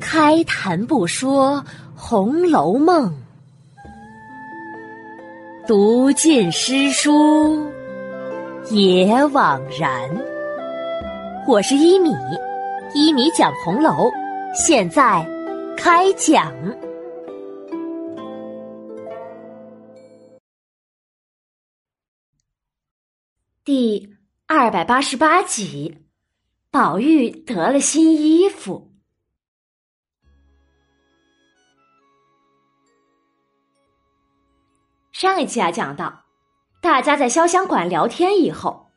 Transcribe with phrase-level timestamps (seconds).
[0.00, 1.56] 开谈不说
[1.94, 3.10] 《红楼梦》，
[5.66, 7.66] 读尽诗书
[8.70, 10.10] 也枉然。
[11.46, 12.10] 我是一米，
[12.94, 14.10] 一米讲红楼，
[14.54, 15.26] 现在
[15.76, 16.52] 开讲。
[23.64, 24.14] 第
[24.46, 25.96] 二百八十八集，
[26.74, 28.90] 宝玉得了新衣服。
[35.12, 36.24] 上一集啊，讲到
[36.82, 38.90] 大家在潇湘馆聊天以后，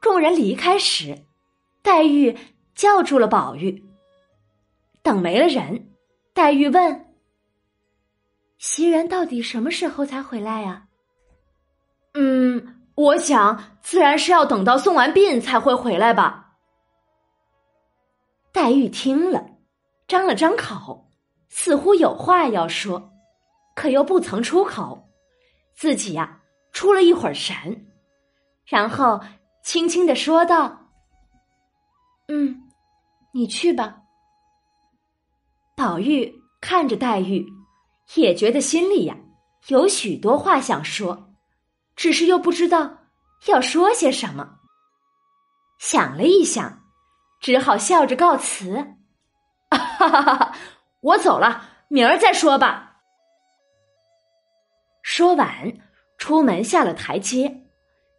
[0.00, 1.24] 众人离开时，
[1.84, 2.36] 黛玉
[2.74, 3.88] 叫住了宝玉。
[5.00, 5.92] 等没了人，
[6.34, 7.14] 黛玉问
[8.58, 10.88] ：“袭人到底什么时候才回来呀
[12.14, 16.48] ？”“嗯，我想自然是要等到送完殡才会回来吧。”
[18.52, 19.46] 黛玉听了，
[20.08, 21.08] 张了张口，
[21.48, 23.12] 似乎有话要说，
[23.76, 25.08] 可又不曾出口。
[25.74, 26.40] 自己呀，
[26.72, 27.86] 出了一会儿神，
[28.66, 29.20] 然后
[29.64, 30.90] 轻轻的说道
[32.28, 32.68] ：“嗯，
[33.32, 34.02] 你去吧。”
[35.76, 37.46] 宝玉看着黛玉，
[38.14, 39.16] 也觉得心里呀
[39.68, 41.32] 有许多话想说，
[41.96, 42.98] 只是又不知道
[43.46, 44.58] 要说些什么。
[45.78, 46.79] 想了一想，
[47.40, 48.76] 只好笑着告辞
[49.70, 50.54] ：“哈哈哈哈，
[51.00, 53.00] 我走了，明儿再说吧。”
[55.02, 55.72] 说完，
[56.18, 57.66] 出门下了台阶，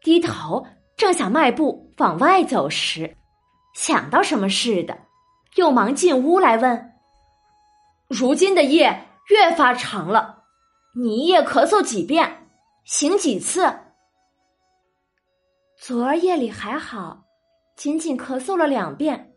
[0.01, 0.65] 低头
[0.97, 3.15] 正想迈步往外走时，
[3.75, 4.97] 想到什么似的，
[5.55, 6.93] 又忙进屋来问
[8.09, 10.45] ：“如今的夜越发长了，
[10.95, 12.47] 你一夜咳嗽几遍，
[12.83, 13.79] 醒几次？”
[15.77, 17.23] 昨儿夜里还好，
[17.81, 19.33] 仅仅咳嗽了两遍，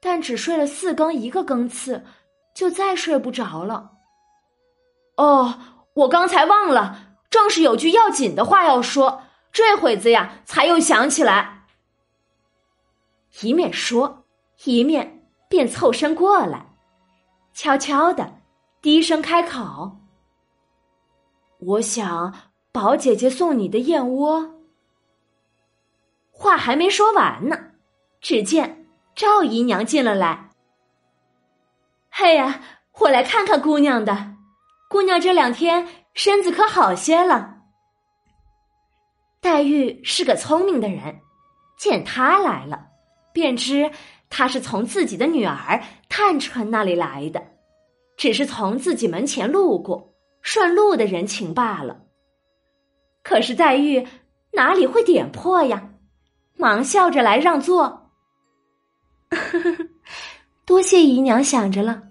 [0.00, 2.02] 但只睡了四更一个更次，
[2.54, 3.90] 就再睡不着了。
[5.16, 5.54] 哦。
[5.92, 9.22] 我刚才忘了，正是有句要紧的话要说，
[9.52, 11.66] 这会子呀才又想起来。
[13.42, 14.24] 一面说，
[14.64, 16.66] 一面便凑身过来，
[17.52, 18.40] 悄悄的
[18.80, 19.98] 低声开口
[21.60, 22.34] ：“我想
[22.72, 24.54] 宝姐姐送你的燕窝。”
[26.36, 27.56] 话还没说完呢，
[28.24, 30.48] 只见赵姨娘进了来。
[32.08, 32.58] 哎呀，
[32.98, 34.36] 我来看看姑娘的。
[34.88, 37.56] 姑娘这两天身子可好些了？
[39.42, 41.20] 黛玉是个聪明的人，
[41.76, 42.86] 见她来了，
[43.34, 43.90] 便知
[44.30, 47.44] 她是从自己的女儿探春那里来的，
[48.16, 52.00] 只是从自己门前路过，顺路的人情罢了。
[53.22, 54.08] 可是黛玉
[54.52, 55.90] 哪里会点破呀？
[56.56, 58.00] 忙笑着来让座。
[60.64, 62.02] 多谢姨娘想着了，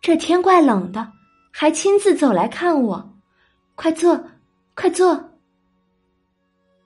[0.00, 1.12] 这天怪冷的。
[1.50, 3.18] 还亲自走来看我，
[3.74, 4.24] 快坐，
[4.76, 5.40] 快坐。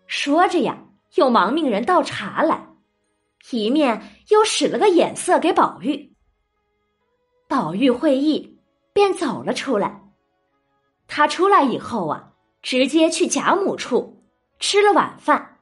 [0.06, 0.78] 说着呀，
[1.16, 2.68] 又忙命人倒茶来，
[3.50, 6.14] 一面又使了个眼色给宝玉。
[7.48, 8.60] 宝玉会意，
[8.94, 10.00] 便走了出来。
[11.06, 12.32] 他出来以后啊，
[12.62, 14.24] 直接去贾母处
[14.58, 15.58] 吃了晚饭，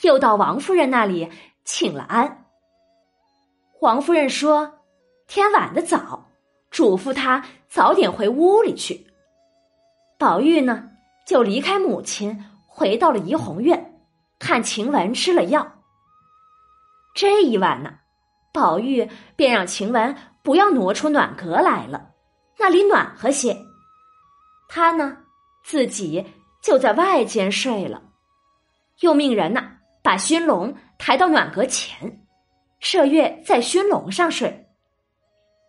[0.00, 1.28] 又到王夫人那里
[1.64, 2.39] 请了安。
[3.80, 4.80] 王夫人说
[5.26, 6.26] ：“天晚的早。”
[6.70, 9.04] 嘱咐他早点回屋里去。
[10.16, 10.88] 宝玉呢，
[11.26, 14.00] 就离开母亲，回到了怡红院，
[14.38, 15.80] 看晴雯吃了药。
[17.12, 17.92] 这一晚呢，
[18.52, 20.14] 宝玉便让晴雯
[20.44, 22.12] 不要挪出暖阁来了，
[22.56, 23.56] 那里暖和些。
[24.68, 25.16] 他呢，
[25.64, 26.24] 自己
[26.62, 28.00] 就在外间睡了，
[29.00, 29.72] 又命人呢
[30.04, 32.19] 把熏笼抬到暖阁前，
[32.80, 34.66] 麝月在熏笼上睡，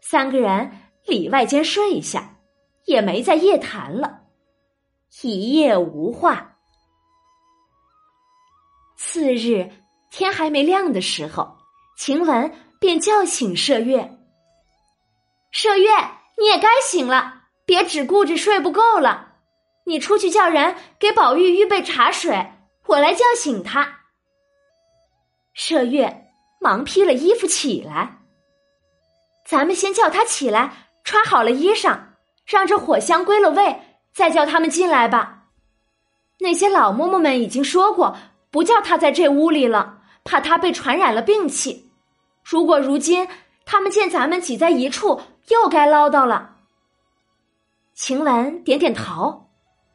[0.02, 0.72] 三个人。
[1.08, 2.38] 里外间睡一下，
[2.86, 4.20] 也没再夜谈了，
[5.24, 6.60] 一夜无话。
[8.96, 9.68] 次日
[10.12, 11.58] 天还没亮的时候，
[11.98, 14.20] 晴雯便叫醒麝月
[15.52, 15.90] ：“麝月，
[16.38, 19.38] 你也该醒了，别只顾着睡不够了，
[19.86, 22.52] 你出去叫人给宝玉预备茶水，
[22.86, 24.02] 我来叫醒他。”
[25.58, 26.21] 麝月
[26.62, 28.20] 忙披了衣服起来，
[29.46, 30.88] 咱们先叫他起来。
[31.04, 32.00] 穿好了衣裳，
[32.46, 33.82] 让这火香归了位，
[34.14, 35.46] 再叫他们进来吧。
[36.40, 38.16] 那些老嬷嬷们已经说过，
[38.52, 41.92] 不叫他在这屋里了，怕他被传染了病气。
[42.44, 43.28] 如果如今
[43.66, 46.58] 他们见咱们挤在一处，又该唠叨了。
[47.96, 49.50] 晴雯点点头，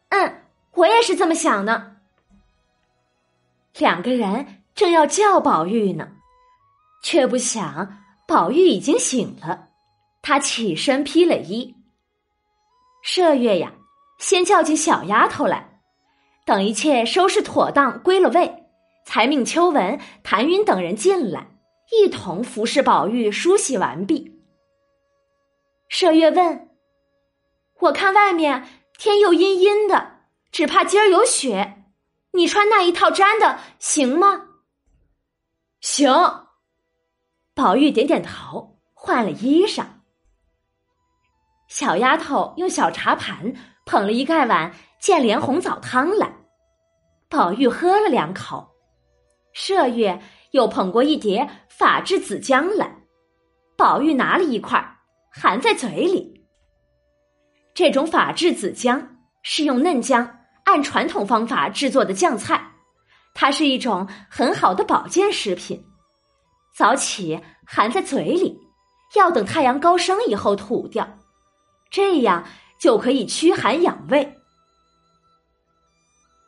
[0.08, 0.42] 嗯，
[0.74, 1.98] 我也是这么想的。
[3.78, 6.08] 两个人正要叫宝玉呢，
[7.06, 9.68] 却不想宝玉已经醒了，
[10.22, 11.72] 他起身披了衣。
[13.04, 13.72] 麝月呀，
[14.18, 15.80] 先叫起小丫头来，
[16.44, 18.64] 等一切收拾妥当，归了位，
[19.04, 21.46] 才命秋纹、谭云等人进来，
[21.92, 24.42] 一同服侍宝玉梳洗完毕。
[25.88, 26.70] 麝月问
[27.82, 28.66] ：“我看外面
[28.98, 31.84] 天又阴阴的，只怕今儿有雪，
[32.32, 34.48] 你穿那一套毡的行吗？”
[35.80, 36.45] 行。
[37.56, 39.82] 宝玉点点头，换了衣裳。
[41.68, 43.50] 小丫头用小茶盘
[43.86, 44.70] 捧了一盖碗
[45.00, 46.30] 建莲红枣汤来，
[47.30, 48.68] 宝玉喝了两口。
[49.54, 50.20] 麝月
[50.50, 52.94] 又捧过一碟法制子姜来，
[53.74, 54.98] 宝玉拿了一块，
[55.32, 56.46] 含在嘴里。
[57.72, 62.72] 这种法制子姜是用嫩姜按传统方法制作的酱菜，
[63.32, 65.82] 它是一种很好的保健食品。
[66.76, 68.60] 早起含在嘴里，
[69.14, 71.08] 要等太阳高升以后吐掉。
[71.90, 72.44] 这样
[72.78, 74.36] 就可以驱寒养胃。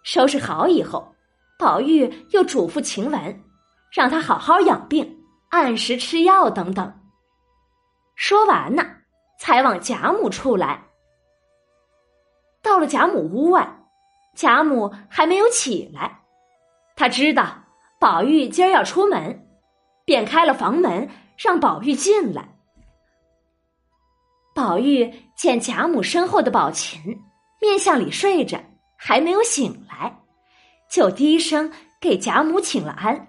[0.02, 1.14] 收拾好以后，
[1.58, 3.42] 宝玉又嘱咐晴雯，
[3.90, 7.00] 让他好好养病，按时吃药等等。
[8.14, 8.84] 说完呢，
[9.38, 10.84] 才往贾母处来。
[12.60, 13.66] 到了贾母屋外，
[14.36, 16.20] 贾母还没有起来，
[16.96, 17.64] 他知道
[17.98, 19.47] 宝玉今儿要出门，
[20.08, 21.06] 便开了房门，
[21.36, 22.48] 让宝玉进来。
[24.54, 26.98] 宝玉见贾母身后的宝琴
[27.60, 28.58] 面向里睡着，
[28.96, 30.18] 还没有醒来，
[30.90, 31.70] 就低声
[32.00, 33.28] 给贾母请了安。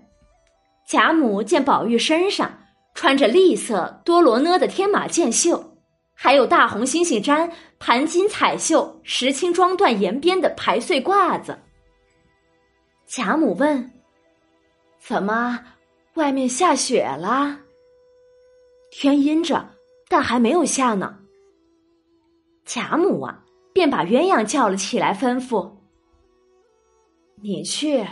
[0.88, 2.50] 贾母见宝玉身上
[2.94, 5.76] 穿着栗色多罗呢的天马箭袖，
[6.14, 11.60] 还有大红猩猩毡盘金彩绣石青装缎沿边的排穗褂子，
[13.06, 13.92] 贾母问
[14.98, 15.60] ：“怎么，
[16.20, 17.62] 外面下雪了？”
[18.94, 19.72] 天阴着。
[20.12, 21.20] 但还没有下呢。
[22.66, 25.72] 贾母啊，便把鸳鸯叫了起来，吩咐
[27.40, 28.04] ：“你去，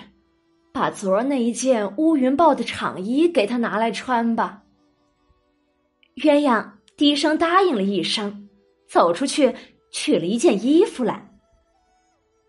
[0.72, 4.62] 把昨儿那一件乌云豹的长衣给他拿来穿吧。”
[6.18, 8.48] 鸳鸯低声答应了一声，
[8.88, 9.56] 走出去
[9.90, 11.34] 取了一件衣服来。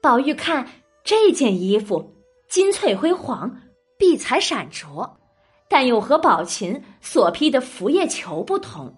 [0.02, 0.68] 宝玉看
[1.02, 2.14] 这件衣服
[2.50, 3.62] 金翠辉煌，
[3.98, 5.18] 碧彩闪着，
[5.68, 8.94] 但又和宝琴所披的拂叶裘不同。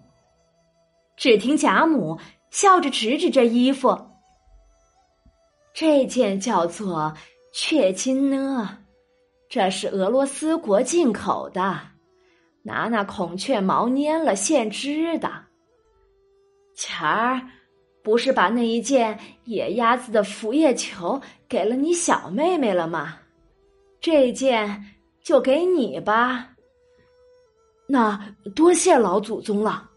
[1.17, 2.17] 只听贾母
[2.49, 3.97] 笑着指指这衣服，
[5.73, 7.13] 这件叫做
[7.53, 8.79] 雀金呢，
[9.49, 11.79] 这是俄罗斯国进口的，
[12.63, 15.29] 拿那孔雀毛粘了现织的。
[16.75, 17.41] 前儿
[18.01, 23.19] 不是把那一件野鸭子的拂叶裘给了你小妹妹了吗？
[23.99, 24.83] 这件
[25.21, 26.50] 就给你吧。
[27.91, 28.17] 那
[28.55, 29.89] 多谢老祖宗了。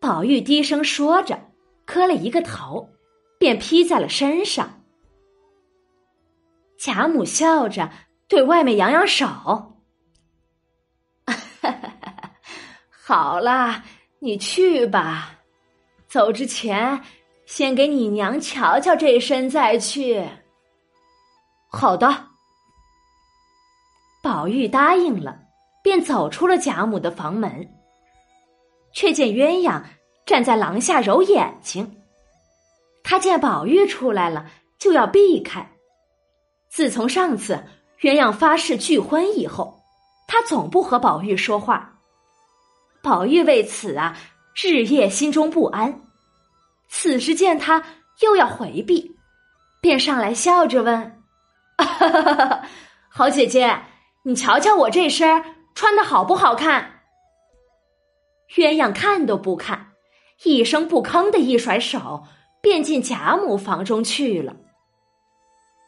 [0.00, 1.38] 宝玉低声说着，
[1.86, 2.90] 磕了一个头，
[3.38, 4.82] 便披在了身上。
[6.76, 7.88] 贾母笑着
[8.26, 9.24] 对外面扬扬手
[12.90, 13.84] ：“好了，
[14.18, 15.38] 你去吧。
[16.08, 17.00] 走之前，
[17.46, 20.28] 先给你娘瞧瞧这身再去。”
[21.70, 22.30] 好的。
[24.20, 25.38] 宝玉答应了，
[25.82, 27.68] 便走出了贾母的房门。
[28.92, 29.82] 却见鸳鸯
[30.26, 31.96] 站在廊下揉眼睛，
[33.02, 34.46] 他见宝玉出来了，
[34.78, 35.66] 就要避开。
[36.68, 37.64] 自从上次
[38.00, 39.80] 鸳鸯发誓拒婚以后，
[40.28, 41.98] 他总不和宝玉说话。
[43.02, 44.16] 宝玉为此啊，
[44.54, 46.02] 日夜心中不安。
[46.88, 47.82] 此时见他
[48.20, 49.16] 又要回避，
[49.80, 51.22] 便上来笑着问
[53.08, 53.74] ：“好姐姐，
[54.22, 55.42] 你瞧瞧我这身
[55.74, 57.00] 穿的好不好看？”
[58.54, 59.92] 鸳鸯看都不看，
[60.42, 62.24] 一声不吭的一甩手，
[62.60, 64.56] 便进贾母房中去了。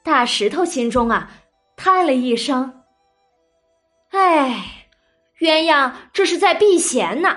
[0.03, 1.31] 大石头心中啊，
[1.76, 2.83] 叹了一声
[4.12, 4.88] ：“哎，
[5.41, 7.37] 鸳鸯这是在避嫌呢。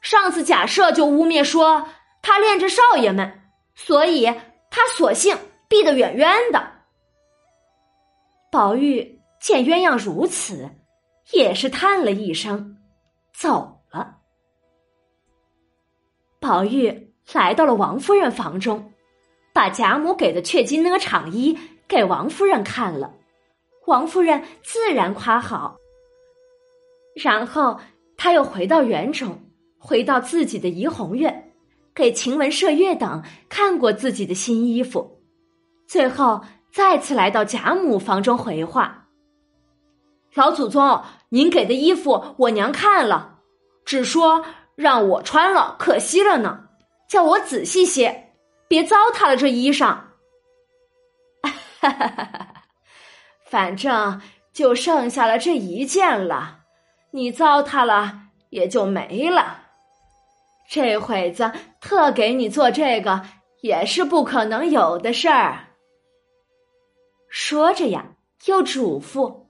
[0.00, 1.88] 上次贾赦就污蔑说
[2.22, 4.26] 他恋着少爷们，所以
[4.70, 5.36] 他索性
[5.68, 6.72] 避得远远的。”
[8.50, 10.68] 宝玉见鸳鸯如此，
[11.32, 12.76] 也是叹了一声，
[13.34, 14.16] 走了。
[16.40, 18.92] 宝玉来到了王夫人房中，
[19.52, 23.12] 把贾母给的雀金呢长衣给王夫人看了，
[23.86, 25.76] 王夫人自然夸好。
[27.14, 27.78] 然后
[28.16, 29.38] 他又回到园中，
[29.78, 31.52] 回到自己的怡红院，
[31.94, 35.20] 给晴雯、麝月等看过自己的新衣服，
[35.86, 36.40] 最后
[36.72, 39.08] 再次来到贾母房中回话
[40.34, 43.40] ：“老祖宗，您给的衣服我娘看了，
[43.84, 44.44] 只说
[44.74, 46.68] 让我穿了可惜了呢，
[47.08, 48.32] 叫我仔细些，
[48.66, 49.86] 别糟蹋了这衣裳。
[51.42, 52.54] 哈哈哈哈哈！
[53.44, 54.20] 反正
[54.52, 56.60] 就剩下了这一件了，
[57.12, 59.62] 你糟蹋了也就没了。
[60.68, 63.22] 这会子特给你做这个，
[63.62, 65.68] 也是不可能有的事儿。
[67.30, 68.04] 说着呀，
[68.46, 69.46] 又嘱咐：“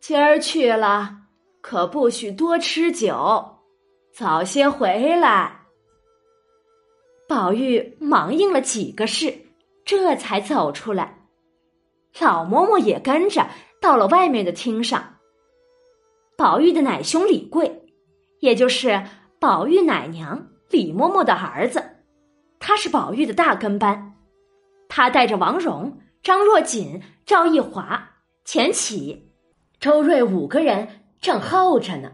[0.00, 1.14] 今儿去了，
[1.60, 3.58] 可不许多吃酒，
[4.12, 5.60] 早些回来。”
[7.28, 9.32] 宝玉忙应了几个是，
[9.84, 11.28] 这才走出来。
[12.18, 13.46] 老嬷嬷也跟着
[13.80, 15.18] 到了外面的厅上。
[16.36, 17.86] 宝玉的奶兄李贵，
[18.40, 19.04] 也就是
[19.38, 21.84] 宝玉奶娘李嬷嬷的儿子，
[22.58, 24.16] 他是宝玉的大跟班，
[24.88, 26.00] 他带着王蓉。
[26.22, 28.10] 张若锦、赵一华、
[28.44, 29.29] 钱起、
[29.80, 30.86] 周瑞五个人
[31.22, 32.12] 正候着呢。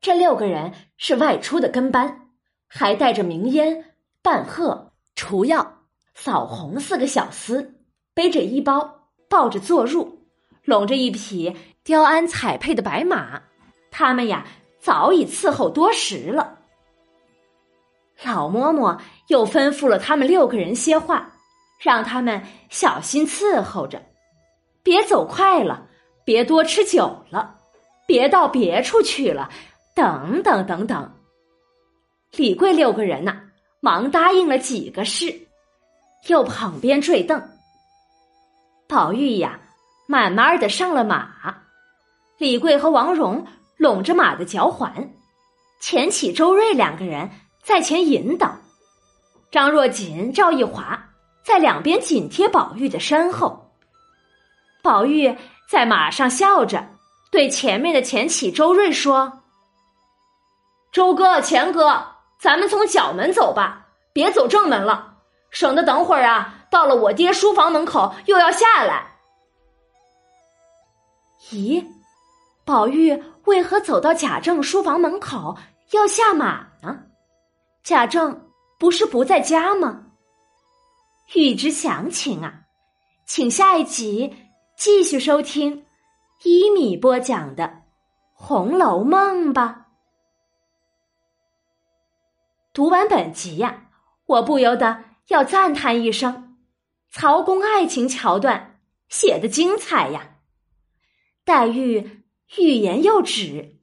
[0.00, 2.30] 这六个人是外出的跟班，
[2.66, 5.80] 还带着明烟、半鹤、除药、
[6.14, 7.74] 扫红四个小厮，
[8.14, 10.16] 背着衣包，抱着坐褥，
[10.64, 13.42] 拢着一匹雕鞍彩配的白马。
[13.90, 14.46] 他们呀，
[14.80, 16.58] 早已伺候多时了。
[18.24, 18.98] 老嬷嬷
[19.28, 21.28] 又吩咐了他们六个人些话。
[21.78, 24.00] 让他们小心伺候着，
[24.84, 25.88] 别走快了，
[26.24, 27.56] 别多吃酒了，
[28.06, 29.50] 别到别处去了，
[29.94, 31.12] 等等等等。
[32.32, 33.40] 李贵六个人呐，
[33.80, 35.48] 忙答应了几个事，
[36.28, 37.42] 又旁边坠凳。
[38.88, 39.60] 宝玉呀，
[40.06, 41.28] 慢慢的上了马，
[42.38, 45.12] 李贵和王蓉拢着马的脚环，
[45.80, 47.30] 钱起、周瑞两个人
[47.62, 48.56] 在前引导，
[49.50, 51.08] 张若锦、赵一华。
[51.44, 53.72] 在两边紧贴宝玉的身后，
[54.80, 55.36] 宝玉
[55.68, 56.86] 在马上笑着，
[57.30, 59.40] 对前面的钱起、周瑞说
[60.92, 62.04] ：“周哥、钱哥，
[62.38, 65.16] 咱们从角门走吧，别走正门了，
[65.50, 69.06] 省得等会儿啊，到了我爹书房门口又要下来。”
[71.50, 71.84] 咦，
[72.64, 75.56] 宝玉为何走到贾政书房门口
[75.90, 77.00] 要下马呢？
[77.82, 80.02] 贾政不是不在家吗？
[81.34, 82.52] 欲知详情啊，
[83.26, 84.41] 请下一集
[84.84, 85.86] 继续收听
[86.42, 87.64] 一米播讲的
[88.32, 89.86] 《红楼梦》吧。
[92.72, 93.90] 读完本集呀，
[94.26, 96.56] 我不由得要赞叹一声：
[97.12, 100.38] 曹公爱情桥段写的精彩呀！
[101.44, 102.24] 黛玉
[102.56, 103.76] 欲言又止，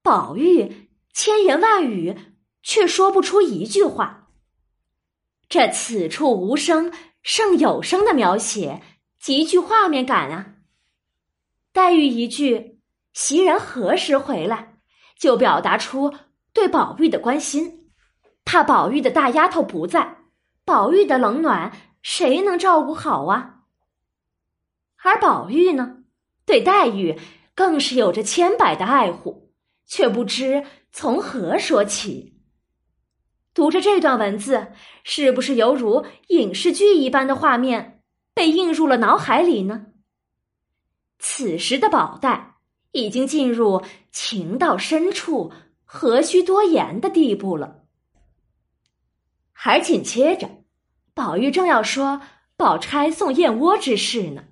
[0.00, 2.16] 宝玉千言万语
[2.62, 4.28] 却说不出一句话。
[5.48, 6.92] 这此处无声
[7.24, 8.80] 胜有声的描写
[9.26, 10.54] 极具画面感啊！
[11.72, 12.78] 黛玉一句
[13.12, 14.78] “袭人何时回来”，
[15.18, 16.14] 就表达出
[16.52, 17.90] 对宝玉的关心，
[18.44, 20.18] 怕宝玉的大丫头不在，
[20.64, 23.62] 宝玉的冷暖谁能照顾好啊？
[25.02, 26.04] 而宝玉呢，
[26.44, 27.18] 对黛玉
[27.56, 29.52] 更是有着千百的爱护，
[29.86, 32.38] 却不知从何说起。
[33.52, 34.68] 读着这段文字，
[35.02, 37.95] 是不是犹如影视剧一般的画面
[38.36, 39.86] 被映入了脑海里呢？
[41.18, 42.56] 此时的宝黛
[42.92, 45.50] 已经进入情到深处
[45.86, 47.84] 何须多言的地步了。
[49.64, 50.50] 而紧接着，
[51.14, 52.20] 宝玉正要说
[52.58, 54.44] 宝钗送燕窝之事呢，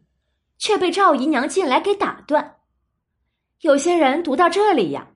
[0.57, 2.57] 却被赵姨娘进来给打断。
[3.61, 5.09] 有些人读到这里呀，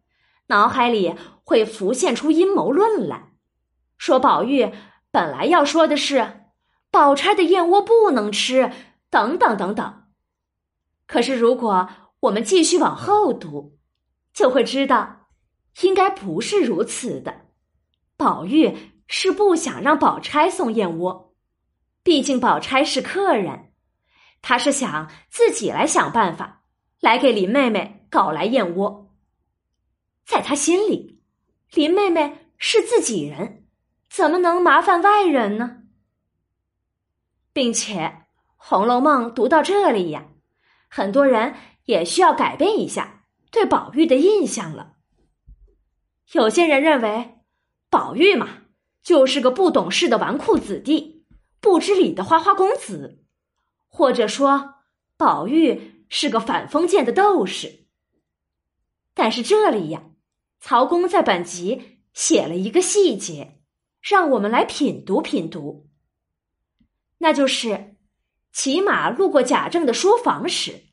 [0.49, 3.33] 脑海里会浮现出阴谋论来。
[3.97, 4.71] 说宝玉
[5.11, 6.48] 本来要说的是，
[6.91, 8.73] 宝钗的燕窝不能吃，
[9.11, 10.05] 等等等等。
[11.07, 11.89] 可是如果
[12.21, 13.79] 我们继续往后读，
[14.33, 15.29] 就会知道，
[15.83, 17.47] 应该不是如此的。
[18.17, 18.77] 宝玉
[19.07, 21.35] 是不想让宝钗送燕窝，
[22.03, 23.73] 毕竟宝钗是客人，
[24.43, 26.65] 他是想自己来想办法，
[27.01, 29.15] 来给林妹妹搞来燕窝。
[30.27, 31.21] 在他心里，
[31.73, 33.67] 林妹妹是自己人。
[34.11, 35.78] 怎么能麻烦外人呢？
[37.59, 38.03] 并且
[38.57, 40.29] 《红楼梦》读到这里呀，
[40.89, 44.93] 很多人也需要改变一下对宝玉的印象了。
[46.31, 47.41] 有些人认为，
[47.91, 48.49] 宝玉嘛，
[49.03, 51.27] 就是个不懂事的纨绔子弟，
[51.59, 53.25] 不知理的花花公子，
[53.89, 54.75] 或者说，
[55.17, 57.87] 宝玉是个反封建的斗士。
[59.15, 60.05] 但是这里呀，
[60.61, 63.59] 曹公在本集写了一个细节。
[64.01, 65.88] 让我们来品读品读。
[67.19, 67.97] 那就是
[68.53, 70.85] 骑马路过贾政的书房时，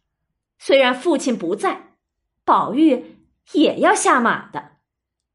[0.60, 1.96] 虽然父亲不在，
[2.44, 3.18] 宝玉
[3.54, 4.76] 也要下马的。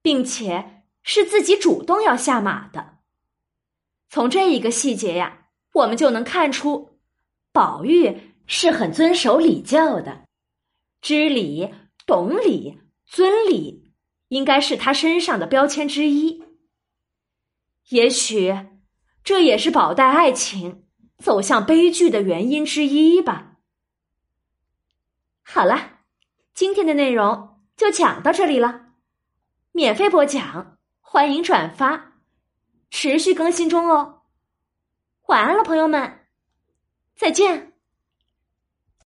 [0.02, 3.00] 并且是自己主动要下马的。
[4.08, 6.98] 从这一个细节呀，我们就能看出，
[7.52, 10.24] 宝玉是很遵守礼教的，
[11.02, 11.74] 知礼、
[12.06, 13.92] 懂礼、尊礼，
[14.28, 16.42] 应该是他身上的标签之一。
[17.90, 18.54] 也许，
[19.22, 20.84] 这也是宝黛爱情
[21.18, 23.56] 走向悲剧的原因之一吧。
[25.42, 25.98] 好了，
[26.54, 28.86] 今天的内容就讲到这里了。
[29.72, 32.14] 免费播讲，欢迎转发，
[32.90, 34.22] 持续更新中哦。
[35.26, 36.26] 晚安了，朋友们，
[37.16, 37.69] 再见。